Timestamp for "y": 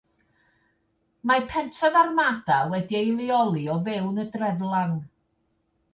4.25-4.29